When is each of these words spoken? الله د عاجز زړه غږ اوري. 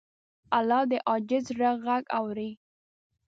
الله 0.57 0.81
د 0.91 0.93
عاجز 1.09 1.43
زړه 1.49 1.69
غږ 1.85 2.03
اوري. 2.17 2.49